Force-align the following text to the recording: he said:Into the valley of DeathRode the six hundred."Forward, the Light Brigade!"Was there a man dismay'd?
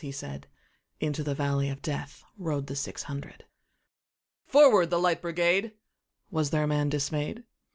he 0.01 0.11
said:Into 0.11 1.23
the 1.23 1.35
valley 1.35 1.69
of 1.69 1.83
DeathRode 1.83 2.65
the 2.65 2.75
six 2.75 3.03
hundred."Forward, 3.03 4.89
the 4.89 4.99
Light 4.99 5.21
Brigade!"Was 5.21 6.49
there 6.49 6.63
a 6.63 6.67
man 6.67 6.89
dismay'd? 6.89 7.43